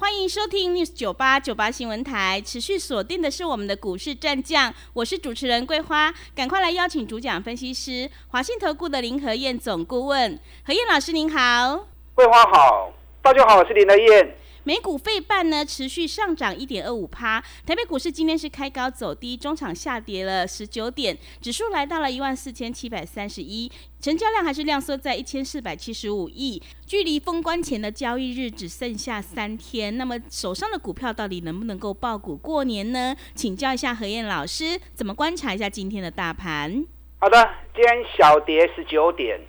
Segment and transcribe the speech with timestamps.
[0.00, 12.90] 欢迎收听 News 九八九八新闻台，持续锁定的是我们的股市战将，我是主持人桂花，赶快来邀请主讲分析师华信投顾的林和燕总顾问，何燕老师您好，桂花好，
[13.20, 14.34] 大家好，我是林和燕。
[14.64, 23.70] 美股费半呢持续上涨一点二五趴，台北股市今天是开高走低，中场下跌了十九点，指数来到了一万四千七百三十一，
[24.00, 33.16] 成交量还是量缩在一千四百七十五亿，距离封关前的交易日只剩下三天，那么手上的股票到底能不能够爆股过年呢？
[33.34, 36.84] 请教一下何燕老师，怎么观察一下今天的大盘？
[37.18, 39.40] 好的，今天小跌十九点，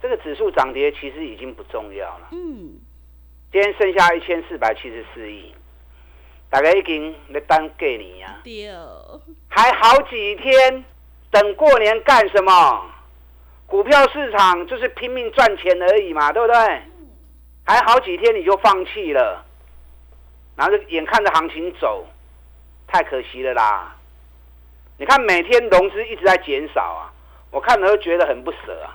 [0.00, 2.28] 这个指数涨跌其实已经不重要了。
[2.30, 2.78] 嗯。
[3.56, 5.54] 今天剩下一千四百七十四亿，
[6.50, 8.42] 大概已经在等过年呀。
[9.48, 10.84] 还好几天，
[11.30, 12.84] 等过年干什么？
[13.66, 16.82] 股票市场就是拼命赚钱而已嘛，对不对？
[17.64, 19.42] 还好几天你就放弃了，
[20.54, 22.06] 然后眼看着行情走，
[22.86, 23.96] 太可惜了啦。
[24.98, 27.08] 你看每天融资一直在减少啊，
[27.50, 28.92] 我看了都觉得很不舍啊。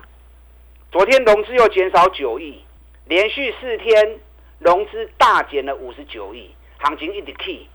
[0.92, 2.64] 昨天融资又减少九亿，
[3.06, 4.20] 连续四天。
[4.62, 7.67] 融资大减了五十九亿，行情一直 key。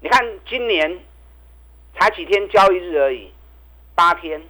[0.00, 1.00] 你看今年
[1.94, 3.32] 才几天交易日而已，
[3.94, 4.42] 八天，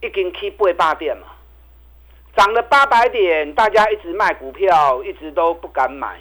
[0.00, 1.28] 一根 key 不会八点嘛？
[2.36, 6.18] 涨了八百点，大家一直卖股票，一直都不敢买。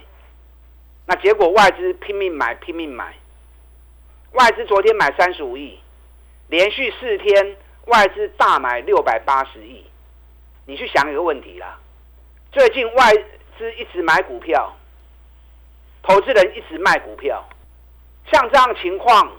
[1.07, 3.15] 那结果外资拼命买，拼命买。
[4.33, 5.80] 外资昨天买三十五亿，
[6.49, 9.83] 连续四天外资大买六百八十亿。
[10.67, 11.80] 你去想一个问题啦，
[12.52, 13.11] 最近外
[13.57, 14.76] 资一直买股票。
[16.09, 17.47] 投资人一直卖股票，
[18.31, 19.31] 像这样情况，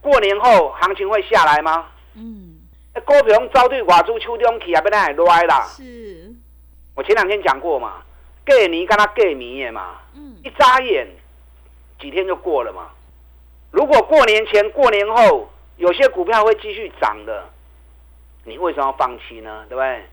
[0.00, 1.88] 过年后行情会下来吗？
[2.14, 2.60] 嗯，
[3.04, 5.62] 股票招对寡猪秋冬起啊，不然还来啦。
[5.64, 6.32] 是，
[6.94, 8.00] 我前两天讲过嘛，
[8.46, 11.04] 过年跟他过年嘛，嗯，一眨眼
[12.00, 12.90] 几天就过了嘛。
[13.72, 17.50] 如果过年前、过年后有些股票会继续涨的，
[18.44, 19.64] 你为什么要放弃呢？
[19.68, 20.04] 对不对？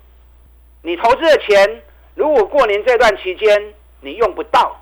[0.82, 1.84] 你投资的钱，
[2.16, 4.76] 如果过年这段期间你用不到。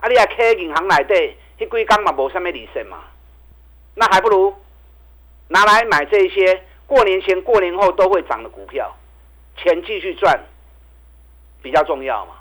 [0.00, 0.08] 啊！
[0.08, 2.98] 你啊，开银行内底，迄几工嘛无什么利息嘛，
[3.94, 4.54] 那还不如
[5.48, 8.94] 拿来买这些过年前、过年后都会涨的股票，
[9.56, 10.40] 钱继续赚
[11.62, 12.34] 比较重要嘛。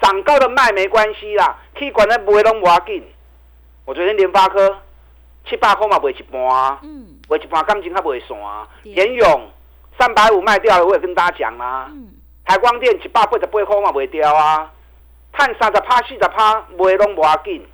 [0.00, 3.04] 涨高的卖没关系啦，去管它不会拢无要紧。
[3.84, 4.78] 我昨天联发科
[5.46, 8.36] 七百块嘛卖一半，嗯，卖一半感情还卖散。
[8.82, 9.50] 联勇
[9.98, 11.90] 三百五卖掉了，我也跟大家讲啦。
[12.46, 14.72] 台光电一百八十八块嘛卖掉啊。
[15.36, 17.66] 探三十趴、四十趴，卖拢无要紧。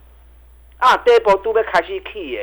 [0.78, 2.43] 啊，第一波都要开始起的，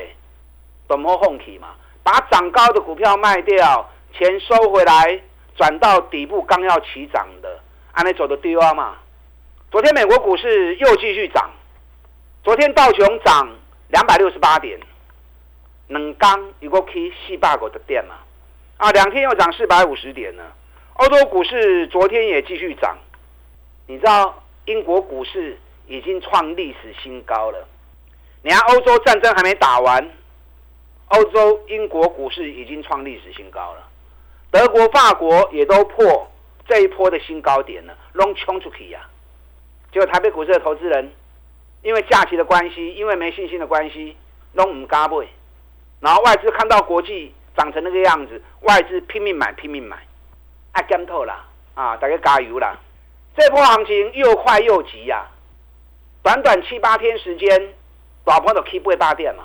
[0.88, 1.69] 都莫放弃嘛。
[2.03, 5.19] 把涨高的股票卖掉，钱收回来，
[5.55, 7.59] 转到底部刚要起涨的，
[7.94, 8.95] 安尼走的丢啊嘛。
[9.72, 11.49] 昨天美国股市又继续涨，
[12.44, 13.49] 昨天道琼涨
[13.89, 14.79] 两百六十八点，
[15.88, 18.16] 两刚如果起四百个的点嘛。
[18.78, 20.44] 啊，两天又涨四百五十点呢。
[20.94, 22.95] 欧洲股市昨天也继续涨，
[23.88, 24.44] 你知道？
[24.67, 25.57] 英国股市
[25.88, 27.67] 已经创历史新高了。
[28.41, 30.09] 你看，欧洲战争还没打完，
[31.07, 33.88] 欧洲英国股市已经创历史新高了。
[34.51, 36.29] 德国、法国也都破
[36.67, 39.00] 这一波的新高点了，拢冲出去呀。
[39.94, 41.13] 结果台北股市的投资人，
[41.81, 44.17] 因为假期的关系，因为没信心的关系，
[44.51, 45.25] 拢唔敢买。
[46.01, 49.97] 然后外资看到国际长成那个样子，外资拼命买，拼命买，
[50.73, 51.95] 爱干透了啊！
[51.95, 52.78] 大家加油啦！
[53.38, 55.28] 这波行情又快又急呀！
[56.24, 57.72] 短短七八天时间，
[58.25, 59.44] 老婆都 keep 不八点嘛，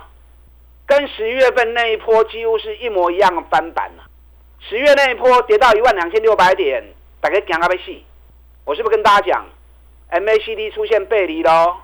[0.86, 4.04] 跟十一月份那一波几乎是一模一样的翻版了。
[4.60, 6.82] 十月那一波跌到一万两千六百点，
[7.20, 8.02] 大家讲阿被戏。
[8.64, 9.46] 我是不是跟大家讲
[10.10, 11.76] ，MACD 出现背离喽？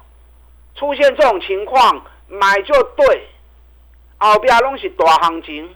[0.76, 3.28] 出现这种情况，买就对。
[4.16, 5.74] 后边拢是大行情，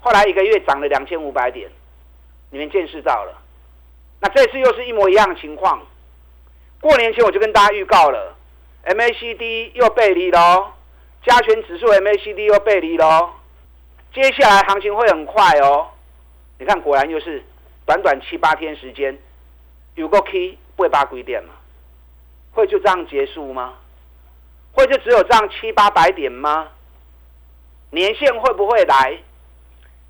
[0.00, 1.70] 后来一个月涨了两千五百点，
[2.50, 3.42] 你们见识到了。
[4.24, 5.82] 那这次又是一模一样的情况。
[6.80, 8.34] 过年前我就跟大家预告了
[8.86, 10.72] ，MACD 又背离喽，
[11.26, 13.34] 加权指数 MACD 又背离喽，
[14.14, 15.88] 接下来行情会很快哦。
[16.58, 17.44] 你看，果然又是
[17.84, 19.18] 短短七八天时间，
[19.94, 21.52] 有个 K 不会八鬼点嘛？
[22.52, 23.74] 会就这样结束吗？
[24.72, 26.68] 会就只有这样七八百点吗？
[27.90, 29.18] 年限会不会来？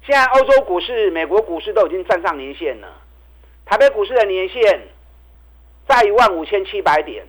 [0.07, 2.89] 现在欧洲股市、美国股市都已经站上年线了，
[3.67, 4.89] 台北股市的年线
[5.89, 7.25] 在一万五千七百点，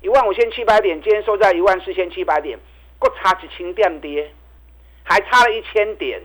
[0.00, 2.58] 一万五千七百点，今天收在一万四千七百点，
[2.98, 4.32] 各差几千点跌，
[5.02, 6.20] 还差了一千点，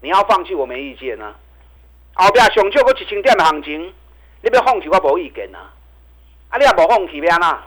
[0.00, 1.34] 你要放弃我没意见啊。
[2.14, 3.92] 后边上少个一千点的行情，
[4.42, 5.72] 你要放弃我无意见啊。
[6.50, 7.58] 啊，你也无放弃要安怎？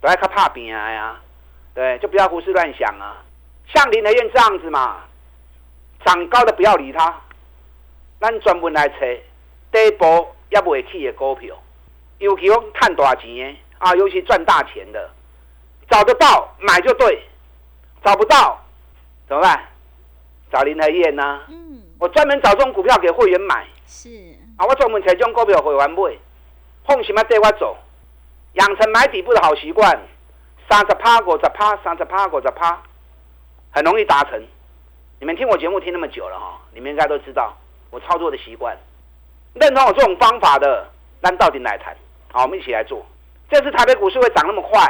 [0.00, 1.20] 都爱较怕拼的呀，
[1.74, 3.22] 对，就不要胡思乱想啊。
[3.66, 5.04] 像林德燕这样子嘛，
[6.04, 7.20] 涨高的不要理他，
[8.20, 8.96] 咱专门来找
[9.70, 11.54] 第一波也未起的股票，
[12.18, 15.10] 尤其讲赚大钱的啊，尤其赚大钱的，
[15.90, 17.22] 找得到买就对，
[18.02, 18.58] 找不到
[19.28, 19.68] 怎么办？
[20.50, 21.42] 找林和燕呢？
[21.48, 23.66] 嗯，我专门找这种股票给会员买。
[23.86, 24.08] 是
[24.56, 26.16] 啊，我专门找这种股票会员买，
[26.86, 27.76] 放什么带我走？
[28.54, 30.00] 养成买底部的好习惯，
[30.68, 32.82] 三十趴、五十趴、三十趴、五十趴，
[33.70, 34.42] 很容易达成。
[35.20, 37.54] 你们听我节目听那么久了哈，你们应该都知道
[37.90, 38.76] 我操作的习惯。
[39.60, 40.88] 认同我这种方法的，
[41.20, 41.96] 那到底来谈？
[42.32, 43.04] 好，我们一起来做。
[43.50, 44.80] 这次台北股市会涨那么快，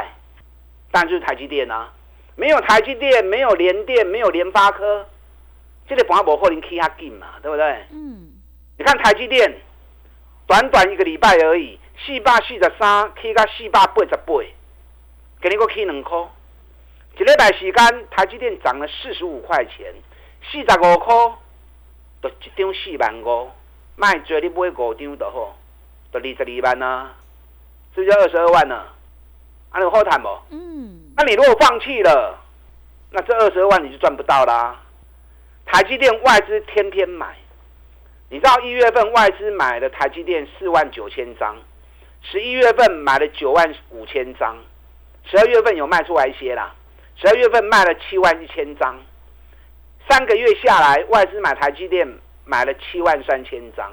[0.91, 1.93] 当然就是台积电啊。
[2.35, 5.05] 没有台积电，没有联电，没有联发科，
[5.87, 7.85] 这个盘无可能起下劲嘛，对不对？
[7.91, 8.29] 嗯。
[8.77, 9.57] 你看台积电，
[10.47, 11.77] 短短一个礼拜而已。
[12.05, 14.33] 四百四十三起到四百八十八，
[15.41, 16.17] 给你个起两块。
[17.17, 19.93] 一礼拜时间，台积电涨了四十五块钱，
[20.49, 21.13] 四十五块，
[22.21, 23.51] 就一张四万五，
[23.99, 25.57] 卖做你买五张就好，
[26.13, 27.11] 就二十二万啊，
[27.93, 28.81] 是不是二十二万呢？
[29.71, 30.29] 啊，有好谈不？
[30.51, 31.11] 嗯。
[31.17, 32.39] 那你如果放弃了，
[33.11, 34.79] 那这二十二万你就赚不到啦。
[35.65, 37.35] 台积电外资天天买，
[38.29, 41.57] 你知道一月份外资买的台积电四万九千张。
[42.21, 44.55] 十一月份买了九万五千张，
[45.25, 46.73] 十二月份有卖出来一些啦。
[47.17, 48.95] 十二月份卖了七万一千张，
[50.09, 52.07] 三个月下来，外资买台积电
[52.49, 53.91] 买了七万三千张。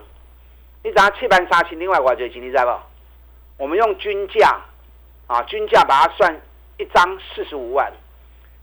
[0.83, 3.63] 你知道七万三千，另外我这钱你知不？
[3.63, 4.59] 我们用均价
[5.27, 6.41] 啊，均价把它算
[6.79, 7.93] 一张四十五万，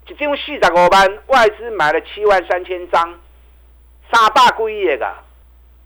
[0.08, 3.20] 一张四十五万，外资买了七万三千张，
[4.12, 5.14] 三百几亿个。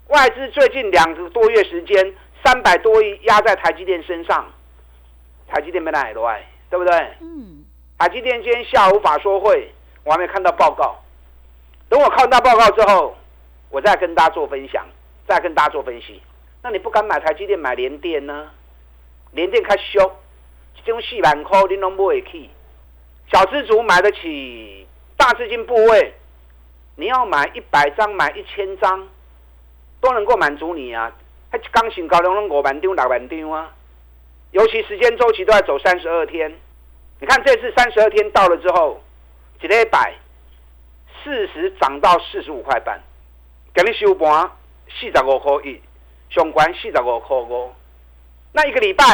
[0.07, 2.13] 外资最近两个多月时间。
[2.45, 4.45] 三百多亿压在台积电身上，
[5.47, 6.95] 台积电没哪来，对不对？
[7.19, 7.65] 嗯。
[7.97, 9.73] 台积电今天下午法说会，
[10.03, 10.95] 我还没看到报告。
[11.89, 13.17] 等我看到报告之后，
[13.69, 14.85] 我再跟大家做分享，
[15.27, 16.21] 再跟大家做分析。
[16.63, 18.49] 那你不敢买台积电，买联电呢？
[19.31, 19.99] 联电开修，
[20.83, 22.49] 这种四万块你拢买得起。
[23.31, 24.87] 小资族买得起，
[25.17, 26.13] 大资金部位，
[26.95, 29.07] 你要买一百张，买一千张，
[29.99, 31.13] 都能够满足你啊。
[31.49, 33.73] 还刚性高，拢五万张、六万张啊！
[34.51, 36.53] 尤其时间周期都要走三十二天。
[37.19, 39.01] 你看这次三十二天到了之后，
[39.61, 40.13] 一礼拜
[41.23, 43.01] 四十涨到四十五块半，
[43.77, 44.49] 今日收盘
[44.89, 45.79] 四十五块一，
[46.31, 47.71] 上关四十五块五。
[48.51, 49.05] 那一个礼拜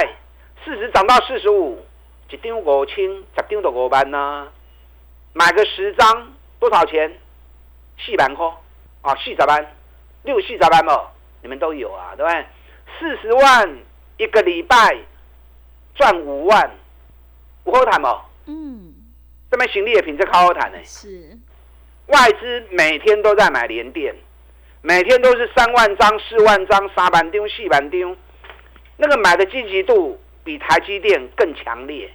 [0.63, 1.85] 四十涨到四十五，
[2.29, 4.47] 一张五千，十张就五万呐。
[5.33, 6.31] 买个十张
[6.61, 7.11] 多少钱？
[7.99, 8.47] 四万块
[9.01, 9.75] 啊，四十万，
[10.23, 11.07] 六四十万哦。
[11.41, 12.45] 你们都有啊，对不对？
[12.97, 13.77] 四十万
[14.15, 14.97] 一个礼拜
[15.93, 16.71] 赚五万，
[17.65, 18.21] 不好谈哦。
[18.45, 18.93] 嗯，
[19.51, 20.77] 这边行李的品质好好谈呢。
[20.85, 21.37] 是，
[22.07, 24.15] 外资每天都在买联电，
[24.85, 28.13] 每天都是三万张、四万张、沙板丢、细板丢，
[28.97, 32.11] 那个买的积极度比台积电更强烈。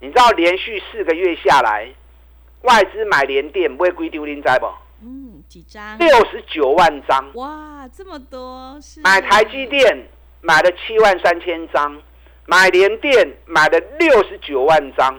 [0.00, 1.88] 你知道连续四个月下来，
[2.62, 4.66] 外资买联电不会归丢零在不？
[5.02, 5.96] 嗯，几张？
[5.98, 7.30] 六十九万张。
[7.34, 8.76] 哇，这么多！
[8.82, 10.08] 是买台积电
[10.40, 12.02] 买了七万三千张，
[12.46, 15.16] 买联电买了六十九万张。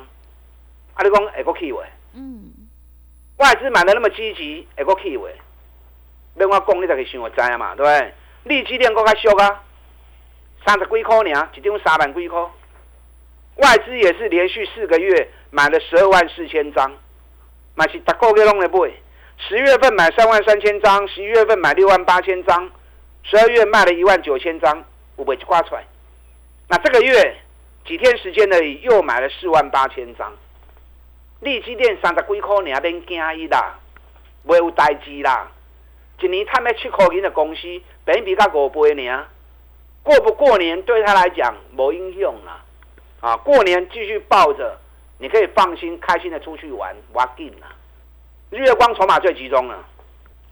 [0.96, 1.86] 阿你讲下个 key 位？
[2.14, 2.52] 嗯，
[3.38, 5.34] 外资买的那么积极，下个 key 位？
[6.40, 8.14] 别我讲，你才可以想我知啊嘛，对不对？
[8.46, 9.62] 利基电更加俗啊，
[10.66, 12.40] 三十几块呢，一张三万几块。
[13.58, 16.90] 外资也是连续四个月买了十二万四千张，
[17.76, 18.92] 买是逐个月拢来买。
[19.38, 22.70] 十月份买三万三千张，十一月份买六万八千张，
[23.24, 24.84] 十二月卖了一万九千张，
[25.18, 25.84] 五百就挂出来。
[26.70, 27.36] 那这个月
[27.86, 28.58] 几天时间呢？
[28.82, 30.32] 又买了四万八千张。
[31.42, 33.78] 利基店三十几块，你还免惊伊啦，
[34.44, 35.50] 没有代志啦。
[36.22, 37.68] 一年赚要七块钱的公司，
[38.06, 39.26] 本比较五倍呢。
[40.04, 42.64] 过不过年对他来讲没影响啦。
[43.22, 44.78] 啊，过年继续抱着，
[45.18, 47.68] 你可以放心开心的出去玩，玩劲啦。
[48.50, 49.86] 日月光筹码最集中了，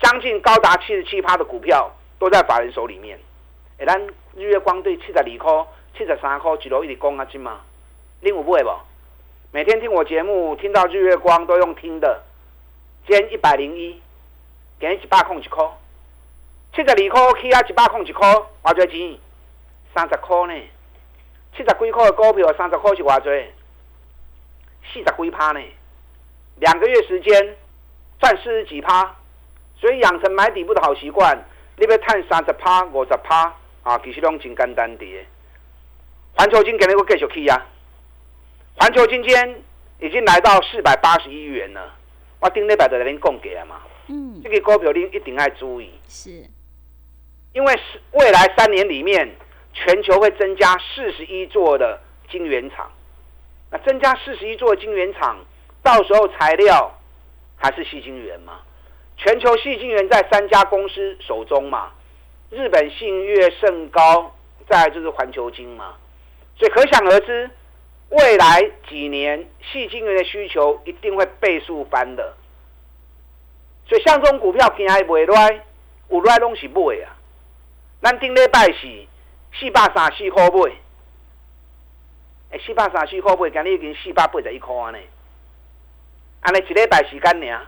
[0.01, 3.17] 将近高达七十七趴的股票都在法人手里面。
[3.79, 3.99] 哎，咱
[4.35, 7.61] 日月光对七十二块、七十三块一路一直讲啊，金嘛，
[8.19, 8.69] 你有买不？
[9.51, 12.21] 每天听我节目，听到日月光都用听的，
[13.07, 14.01] 今天一百零一，
[14.79, 15.63] 今日一百空一块，
[16.73, 18.27] 七十二块起啊，一百空一块，
[18.63, 19.17] 偌侪钱？
[19.95, 20.53] 三十块呢？
[21.53, 23.45] 七十几块的股票，三十块是偌侪？
[24.93, 25.59] 四十几趴呢？
[26.57, 27.55] 两个月时间
[28.19, 29.15] 赚四十几趴，
[29.79, 31.43] 所以养成买底部的好习惯。
[31.77, 35.25] 你要赚三十趴、五十趴啊，其实拢真简单的。
[36.35, 37.65] 环球金今日我继续去啊！
[38.75, 39.63] 环球金今天
[39.99, 41.95] 已经来到四百八十一元了。
[42.39, 43.81] 我顶礼拜就跟您讲过了嘛。
[44.07, 44.41] 嗯。
[44.43, 45.91] 这个股票您一定要注意。
[46.07, 46.45] 是。
[47.53, 49.35] 因为是未来三年里面，
[49.73, 51.99] 全球会增加四十一座的
[52.29, 52.91] 晶圆厂。
[53.69, 55.37] 那增加四十一座晶圆厂，
[55.83, 56.89] 到时候材料
[57.57, 58.61] 还是细晶圆吗？
[59.17, 61.91] 全球细晶圆在三家公司手中嘛，
[62.49, 64.33] 日本信越、盛高，
[64.69, 65.95] 再就是环球晶嘛，
[66.55, 67.49] 所以可想而知，
[68.09, 72.37] 未来几年细晶圆的需求一定会倍数翻的。
[73.87, 75.61] 所以像这种股票，今还未来，
[76.09, 77.15] 有来拢是买啊。
[78.01, 79.05] 咱顶礼拜是
[79.59, 80.71] 四百三四块买，
[82.51, 84.99] 哎，四百三四块买，今日已经四百八十一块安尼，
[86.41, 87.65] 安尼一礼拜时间尔。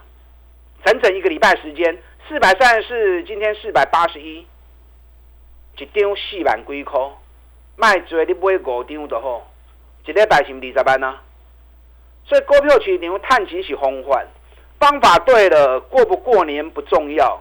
[0.86, 1.98] 整整一个礼拜时间，
[2.28, 4.48] 四百三十四，今天四百八十一，
[5.78, 6.98] 一张四万几块，
[7.76, 9.52] 卖做你买五张就好，
[10.06, 11.22] 一礼拜是二十万啊。
[12.26, 14.24] 所以股票市场探钱是方法，
[14.80, 17.40] 方法对了，过不过年不重要，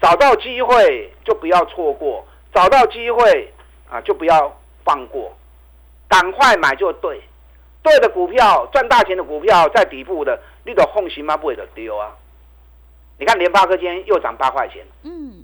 [0.00, 2.24] 找到机会就不要错过，
[2.54, 3.52] 找到机会
[3.90, 5.36] 啊就不要放过，
[6.08, 7.20] 赶快买就对，
[7.82, 11.36] 对的股票赚大钱的股票在底部的，你都放心吗？
[11.36, 12.14] 不会的丢啊。
[13.18, 15.42] 你看联发科今天又涨八块钱，嗯，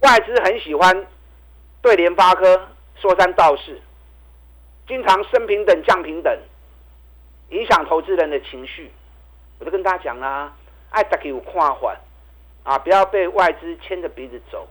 [0.00, 1.06] 外资很喜欢
[1.82, 3.78] 对联发科说三道四，
[4.88, 6.34] 经常升平等降平等，
[7.50, 8.90] 影响投资人的情绪。
[9.58, 10.52] 我就跟大家讲啦，
[10.92, 11.96] 爱大家有看法
[12.64, 14.68] 啊，不要被外资牵着鼻子走。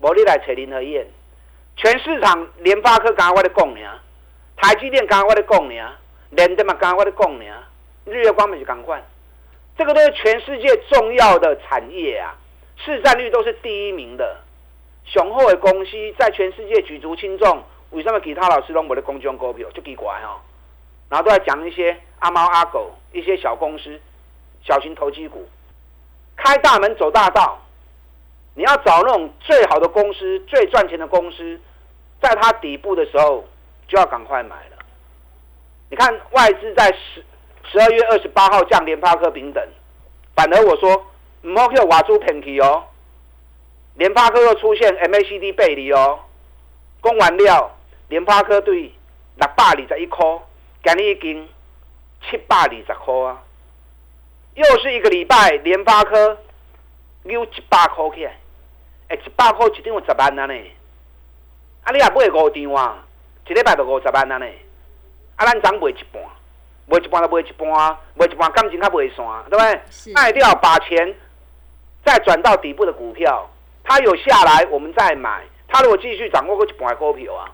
[0.00, 1.06] 无你来找林和燕，
[1.76, 3.80] 全市场联发科刚我的讲呢，
[4.56, 5.92] 台积电刚我的讲呢，
[6.30, 7.44] 联电嘛刚我的讲呢，
[8.04, 9.02] 日月光嘛就赶快。
[9.76, 12.34] 这个都是全世界重要的产业啊，
[12.76, 14.36] 市占率都是第一名的。
[15.04, 20.40] 雄厚的公司在全世界举足轻重，为什么其他老师都没得公众股票就奇怪哦？
[21.08, 24.00] 然后都在讲一些阿猫阿狗，一些小公司、
[24.62, 25.48] 小型投机股，
[26.36, 27.60] 开大门走大道。
[28.54, 31.60] 你要找那种最好的公司、最赚钱的公司，
[32.20, 33.44] 在它底部的时候
[33.88, 34.76] 就要赶快买了。
[35.90, 37.24] 你看外资在十。
[37.68, 39.60] 十二月二十八号降联发科平等，
[40.36, 41.04] 反而我说
[41.42, 42.84] 唔好去挖出骗去哦。
[43.94, 46.20] 联发科又出现 MACD 背离哦，
[47.00, 47.76] 供完料，
[48.08, 48.82] 联发科对
[49.34, 50.40] 六百二十一颗，
[50.84, 51.48] 今日已经
[52.22, 53.42] 七百二十颗啊。
[54.56, 56.38] 又是一个礼拜，联发科
[57.24, 58.32] 溜一百块起来，
[59.08, 60.54] 哎，一百块一张有十万啊呢。
[61.84, 63.04] 啊，你也买五张啊，
[63.46, 64.46] 一礼拜就五十万啊呢。
[65.36, 66.22] 啊，咱涨卖一半。
[66.88, 70.14] 卖一半就卖一半，卖一半感情较卖散，对不对？
[70.14, 71.14] 卖掉把钱
[72.02, 73.50] 再转到底部的股票，
[73.84, 75.44] 它有下来我们再买。
[75.68, 77.50] 它如果继续掌握过一半股票啊，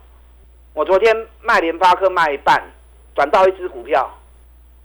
[0.74, 2.62] 我昨天卖联发科卖一半，
[3.16, 4.08] 转到一只股票，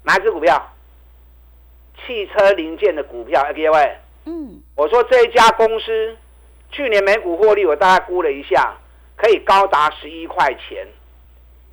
[0.02, 0.74] 哪一只股票？
[2.06, 3.98] 汽车零件的股票，各位。
[4.26, 4.62] 嗯。
[4.76, 6.18] 我说这一家公司
[6.72, 8.76] 去年每股获利，我大概估了一下，
[9.16, 10.88] 可以高达十一块钱。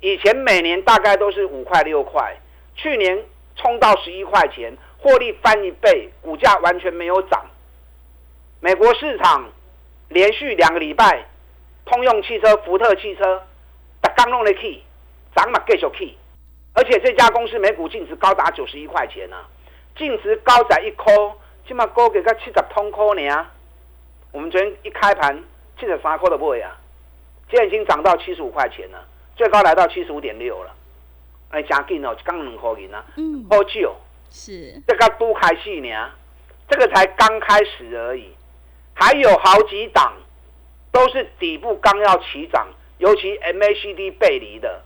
[0.01, 2.35] 以前每年大概都是五块六块。
[2.75, 3.23] 去年
[3.55, 7.45] 冲到十一块钱，获利翻一倍，股价完全没有涨。
[8.59, 9.49] 美国市场
[10.09, 11.25] 连续两个礼拜，
[11.85, 13.41] 通用汽车、福特汽车，
[14.01, 14.81] 它刚弄的 key，
[15.35, 16.17] 涨嘛继续 key，
[16.73, 19.37] 而且这家公司每股净值高达九十一块钱呢，
[19.97, 21.11] 净值高在一颗，
[21.67, 23.47] 起码高给个七十通颗呢。
[24.31, 25.41] 我们昨天一开盘
[25.79, 26.75] 七十三颗的位啊，
[27.49, 30.71] 现在已经涨到七十五块钱了，最高来到七十五点六了。
[31.49, 33.05] 哎，真紧哦，刚两块银啊，
[33.49, 33.95] 好久，
[34.29, 34.81] 是。
[34.85, 36.11] 这个都开始呢，
[36.67, 38.33] 这个才刚开始而已，
[38.93, 40.13] 还有好几档
[40.91, 44.81] 都是底部刚要起涨，尤其 MACD 背离的，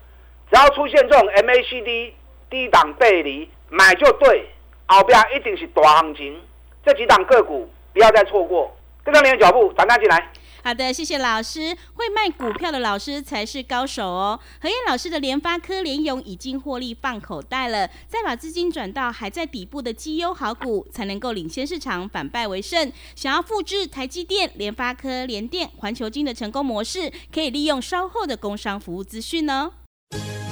[0.52, 2.12] 只要出现这种 MACD
[2.52, 4.48] 低档背离，买就对，
[4.96, 6.36] 后边一定是大行情，
[6.84, 10.32] 这几档个股不要再错过，跟上你的脚步，赶快进来。
[10.62, 11.78] 好的，谢谢老师。
[11.94, 14.40] 会卖股票的老师才是高手哦。
[14.60, 22.92] 何燕老师的联发科、联勇已经获利放口袋了，再把资金转到还在底部的绩优好股，才能够领先市场，反败为胜。
[23.16, 29.72] 想要复制台积电、联发科、联电、环球金的成功模式，可以利用稍后的工商服务资讯哦。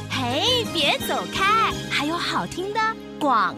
[0.10, 2.79] 嘿，别走开，还有好听的
[3.20, 3.53] 广。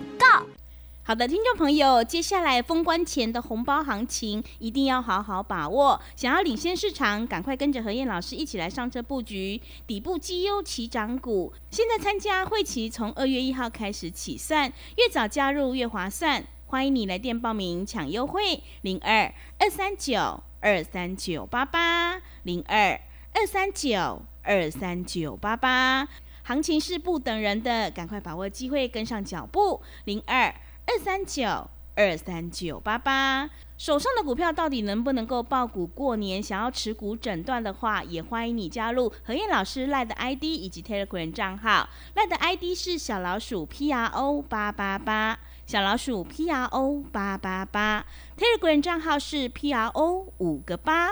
[1.10, 6.00] 好的，听众朋友，接下来封关前的红包行情一定要好好把握。
[6.16, 11.52] 想要领先市场，赶快跟着何燕老师一起来上车布局底部绩优起涨股。
[11.72, 16.46] 现在参加会期从二月一号开始起算，越早加入越划算。
[16.68, 23.02] 欢迎你来电报名抢优惠，零二二三九二三九八八零二
[23.34, 26.08] 二三九二三九八八。
[26.44, 30.54] 行情是不等人的，赶快把握机会，跟上脚步，零二。
[30.90, 36.42] 二三九二三九八八，手上的股票到底能不能够爆股过年？
[36.42, 41.88] 想要持股诊断的话，也欢迎你加入何燕老师赖的 ID 以及 Telegram 账号。
[42.16, 48.04] 赖的 ID 是小老鼠 P R O 八八八，小老鼠 P R O 八八八
[48.36, 51.12] ，Telegram 账号是 P R O 五个八。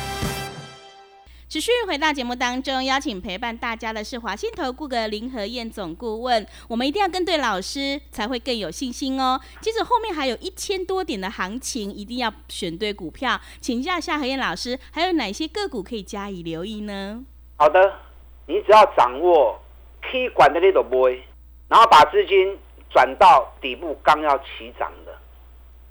[1.51, 6.47] 持续回到节目当中，邀请陪伴大家的是华信投顾的林和燕总顾问。
[6.69, 9.37] 我们一定要跟对老师，才会更有信心哦。
[9.59, 13.37] 接着后面还有一千多点的行情，一定要选对股票。
[13.59, 17.21] 请教一下何燕老师，还有哪些个股可以加以留意呢？
[17.57, 17.95] 好的，
[18.45, 19.59] 你只要掌握
[20.03, 21.09] K 管的那种波，
[21.67, 22.57] 然后把资金
[22.89, 25.11] 转到底部刚要起涨的，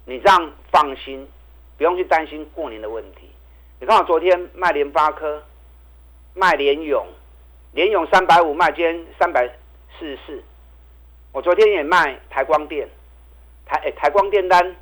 [0.07, 1.29] 你这样放心，
[1.77, 3.29] 不用去担心过年的问题。
[3.79, 5.43] 你看我昨天卖联发科。
[6.41, 7.07] 卖联勇，
[7.73, 9.47] 联勇三百五卖，今天三百
[9.99, 10.43] 四十四。
[11.33, 12.89] 我昨天也卖台光电，
[13.67, 14.75] 台诶台光电单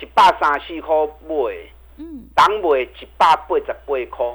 [0.00, 0.92] 一百三十四块
[1.22, 1.54] 卖，
[1.98, 4.26] 嗯，当卖一百八十八块，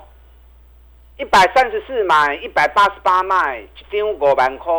[1.17, 4.73] 一百三十四买，一百八十八卖，一张五万块，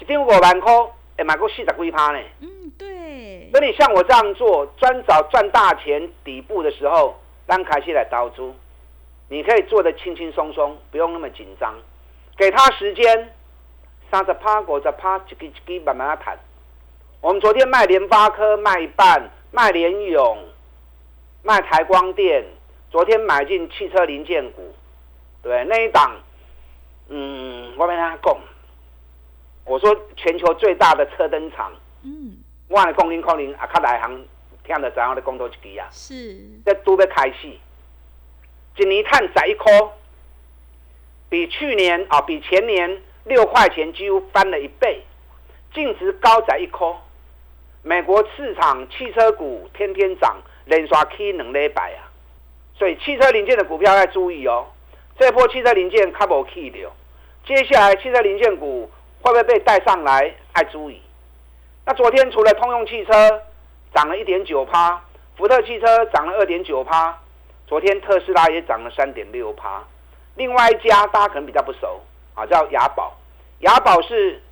[0.00, 0.72] 一张五万块，
[1.16, 2.18] 会买过四十几趴呢。
[2.40, 3.50] 嗯，对。
[3.52, 7.14] 所以像我这样做，专找赚大钱底部的时候，
[7.46, 8.52] 让开始来投资。
[9.28, 11.74] 你可以做的轻轻松松，不用那么紧张，
[12.36, 13.34] 给他时间，
[14.10, 16.38] 三十趴、五十趴，一支一支慢慢谈。
[17.20, 20.38] 我们昨天卖联发科卖一半，卖联勇，
[21.42, 22.44] 卖台光电，
[22.90, 24.74] 昨天买进汽车零件股，
[25.42, 26.14] 对那一档，
[27.08, 28.36] 嗯，我跟他讲，
[29.64, 32.36] 我说全球最大的车灯厂，嗯，
[32.68, 34.24] 我的供应可能啊，较内行
[34.62, 37.50] 听得怎样的工作一支啊，是，这都要开始。
[38.76, 39.92] 一年碳十一颗，
[41.28, 45.00] 比去年啊，比前年六块钱几乎翻了一倍，
[45.72, 46.94] 净值高在一颗。
[47.82, 52.10] 美国市场汽车股天天涨，连刷 K 两礼拜啊，
[52.76, 54.66] 所以汽车零件的股票要注意哦。
[55.18, 56.90] 这波汽车零件卡无 K 的，
[57.46, 58.90] 接下来汽车零件股
[59.22, 60.34] 会不会被带上来？
[60.56, 61.00] 要注意。
[61.84, 63.12] 那昨天除了通用汽车
[63.94, 65.00] 涨了一点九趴，
[65.36, 67.20] 福特汽车涨了二点九趴。
[67.66, 69.82] 昨天特斯拉也涨了三点六趴，
[70.36, 72.02] 另外一家大家可能比较不熟
[72.34, 73.14] 啊，叫雅宝。
[73.60, 74.42] 雅宝是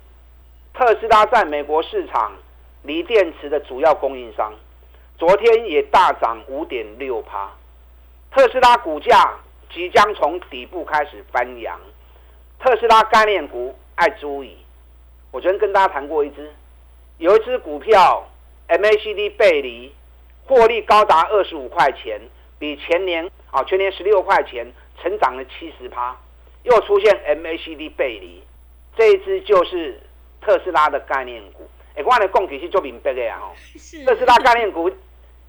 [0.73, 2.33] 特斯拉在美国市场
[2.81, 4.53] 锂电池的主要供应商，
[5.17, 7.51] 昨天也大涨五点六趴。
[8.31, 9.37] 特斯拉股价
[9.71, 11.79] 即将从底部开始翻扬，
[12.59, 14.57] 特斯拉概念股爱注意。
[15.29, 16.51] 我昨天跟大家谈过一只，
[17.19, 18.27] 有一只股票
[18.67, 19.93] MACD 背离，
[20.47, 22.19] 获利高达二十五块钱。
[22.63, 24.65] 比前年啊，全年十六块钱，
[25.01, 26.15] 成长了七十趴，
[26.63, 28.41] 又出现 MACD 背离，
[28.95, 29.99] 这一支就是
[30.39, 31.69] 特斯拉的概念股。
[31.93, 33.51] 哎，我的供给是做明白的呀，哦，
[34.05, 34.89] 特斯拉概念股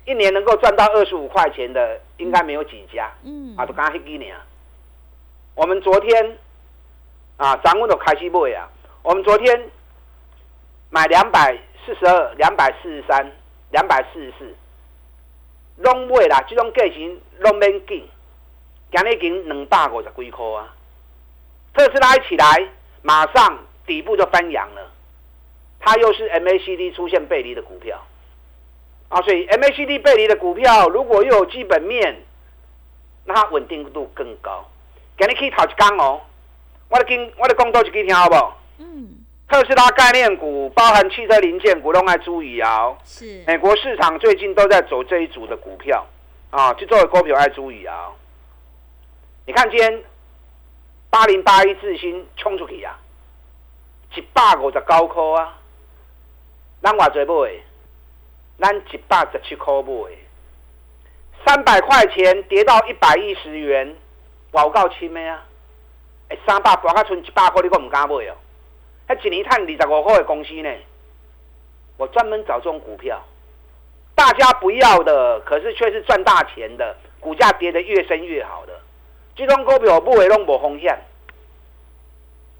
[0.05, 3.09] 一年能够赚到二十五块钱的，应该没有几家。
[3.23, 4.35] 嗯，啊，都刚黑几年。
[5.55, 6.37] 我们昨天
[7.37, 8.69] 啊，咱们都开始买啊。
[9.05, 9.71] 我们昨天
[10.91, 13.31] 买两百四十二、两百四十三、
[13.71, 14.53] 两百四十四。
[15.77, 18.09] 拢买啦，这种价钱拢免紧，
[18.93, 20.75] 今日已经两百五十几块啊！
[21.75, 22.69] 特斯拉一起来，
[23.03, 24.91] 马上底部就翻扬了。
[25.81, 28.01] 它又是 MACD 出现背离的股票
[29.09, 32.23] 啊，所以 MACD 背离的股票，如果又有基本面，
[33.25, 34.65] 那它稳定度更高。
[35.19, 36.21] 今日可以讨一讲哦，
[36.89, 38.35] 我的经我的讲多一句听好不？
[38.79, 39.14] 嗯。
[39.47, 42.97] 特斯拉概念股包含汽车零件股，都爱注意啊！
[43.05, 46.05] 是美国市场最近都在走这一组的股票
[46.51, 48.11] 啊，就作为股票爱注意啊！
[49.47, 50.03] 你看今天
[51.11, 52.99] 八零八一智新冲出去啊，
[54.17, 55.59] 一百五十高科啊，
[56.83, 57.51] 咱话最买，
[58.59, 59.91] 咱一百十七块买，
[61.47, 63.95] 三百块钱跌到一百一十元，
[64.55, 65.45] 有够深的啊！
[66.31, 68.35] 哎，三百跌到剩一百块，你阁唔敢买哦？
[69.09, 70.71] 迄一年赚二十五块的公司呢？
[71.97, 73.25] 我专门找这种股票，
[74.15, 78.81] 大家不要的，可是却是赚大钱的，股价跌得越深越好的，
[79.37, 80.99] 这种股票不会弄无风险。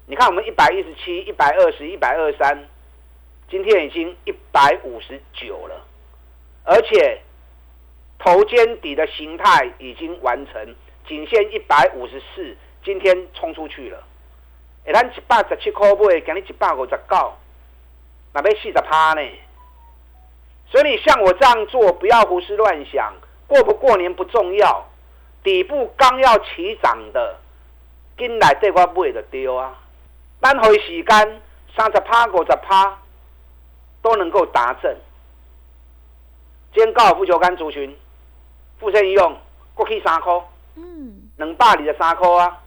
[0.05, 2.63] 你看我们一百一十七、一百二十、一百二三，
[3.49, 5.85] 今天已经一百五十九了，
[6.63, 7.19] 而且
[8.19, 10.75] 头肩底的形态已经完成，
[11.07, 14.01] 仅限一百五十四，今天冲出去了。
[14.85, 17.33] 哎，咱一百十七块买，今日一百五十九。
[18.33, 19.21] 那要四十趴呢，
[20.67, 23.13] 所以你像我这样做，不要胡思乱想，
[23.47, 24.85] 过不过年不重要，
[25.43, 27.37] 底部刚要起涨的，
[28.17, 29.75] 进来这块买就丢啊。
[30.39, 31.41] 单回时间
[31.75, 32.99] 三十趴、五十趴
[34.01, 34.95] 都能够达阵。
[36.73, 37.97] 今天高尔夫球杆族群，
[38.79, 39.35] 富盛用
[39.73, 40.33] 过去三块，
[40.75, 42.61] 嗯，两百二十三块啊。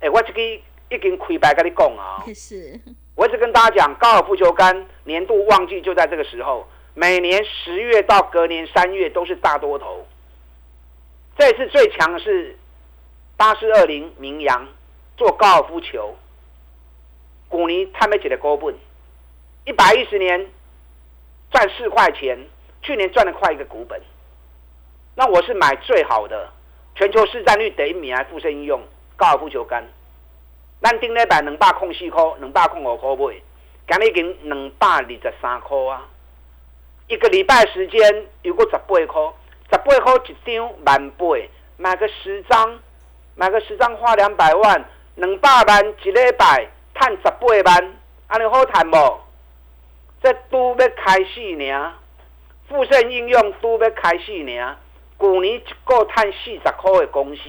[0.00, 0.62] 哎，我这个
[0.96, 2.24] 已经开白跟你讲啊。
[2.34, 2.80] 是。
[3.14, 10.06] 我一直跟大家讲，高尔夫球杆年度旺季就在这个时候，每年十月到隔年三月都是大多头。
[11.36, 12.56] 这次最强的是
[13.36, 14.66] 八四二零名扬
[15.16, 16.16] 做高尔夫球，
[17.48, 18.74] 古尼他没起的高本，
[19.66, 20.46] 一百一十年
[21.50, 22.38] 赚四块钱，
[22.82, 24.00] 去年赚了快一个股本。
[25.14, 26.50] 那我是买最好的，
[26.94, 28.82] 全球市占率第一米还富盛应用
[29.16, 29.86] 高尔夫球杆。
[30.82, 33.40] 咱顶礼拜两百空四块，两百空五块买，
[33.86, 36.08] 今日已经两百二十三块啊！
[37.06, 39.32] 一个礼拜时间，有个十八块，
[39.70, 41.26] 十八块一张万八，
[41.76, 42.80] 买个十张，
[43.36, 47.94] 买个十张花两百万，两百万一礼拜赚十八万，
[48.26, 49.20] 安尼好赚无？
[50.20, 51.94] 这都要开始呢，
[52.68, 54.76] 富盛应用都要开始呢，
[55.20, 57.42] 去年一个赚四十块的公司。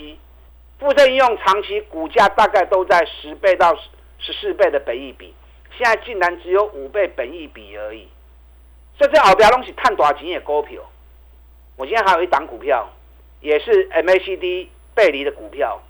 [0.80, 3.74] 富盛应用长期股价大概都在十倍到
[4.20, 5.34] 十四倍的本益比，
[5.78, 8.08] 现在竟然只有五倍本益比而已。
[8.98, 10.82] 所以这后边东西探多少钱也股票。
[11.76, 12.88] 我今天还有一档股票，
[13.40, 15.82] 也是 MACD 背离的股票，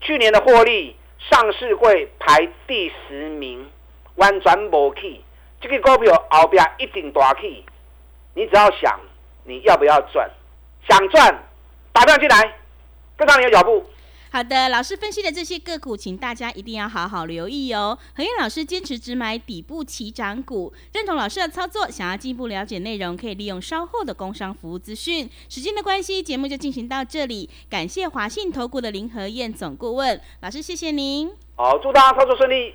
[0.00, 3.70] 去年的获利上市会排第十名，
[4.16, 5.20] 完全无去。
[5.60, 7.64] 这个股票后边一定大去，
[8.34, 9.00] 你只要想
[9.44, 10.30] 你要不要赚，
[10.88, 11.42] 想赚
[11.92, 12.58] 打电话进来。
[13.24, 13.84] 跟上你的脚步。
[14.30, 17.98] 好的，老师分析的这些个股，请大家一定要好好留意哦。
[18.16, 25.28] 何燕老师坚持只买底部起涨股，认同老师的操作，想要进一步了解内容，可以利用稍后的工商服务资讯。
[25.50, 27.50] 时间的关系，节目就进行到这里。
[27.68, 31.30] 感谢华信投顾的林和燕总顾问老师，谢谢您。
[31.54, 32.74] 好，祝大家操作顺利。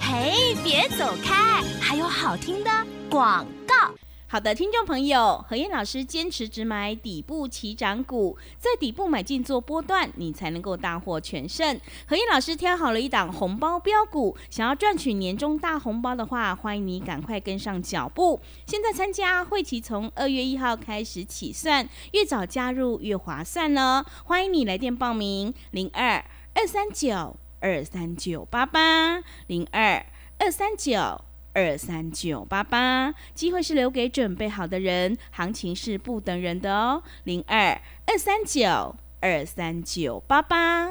[0.00, 2.70] 嘿，别走开，还有好听的
[3.10, 3.94] 广告。
[4.28, 11.80] 好的，听众朋友，何燕老师坚持只买底部起涨股，在底部买进做波段，你才能够大获全胜。
[12.08, 18.40] 何燕老师挑好了一档红包标股，想要赚取年终大红包的话，欢迎你赶快跟上脚步。
[18.66, 24.04] 现在参加会期从二月一号开始起算，越早加入越划算呢。
[24.24, 30.04] 欢迎你来电报名：零二二三九二三九八八零二
[30.40, 31.22] 二三九。
[31.56, 37.02] 二三九八八，机会是留给准备好的人，行情是不等人的哦。
[37.24, 37.70] 零二
[38.06, 40.86] 二三九二三九八八。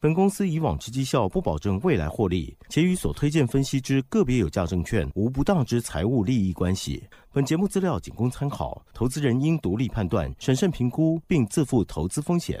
[0.00, 7.04] 本公司以往之绩效不保证未来获利，且与所推荐分析之个别有价证券无不当之财务利益关系。
[7.32, 12.60] 本节目资料仅供参考，投资人应独立判断、审慎评估，并自负投资风险。